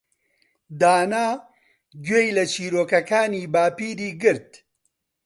[0.79, 1.25] دانا
[2.05, 4.49] گوێی لە چیرۆکەکانی باپیری گرت.